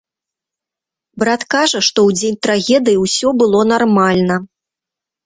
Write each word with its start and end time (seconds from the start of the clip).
Брат 1.23 1.41
кажа, 1.55 1.79
што 1.87 1.99
ў 2.11 2.19
дзень 2.19 2.39
трагедыі 2.47 2.97
ўсё 3.05 3.29
было 3.43 3.61
нармальна. 3.73 4.35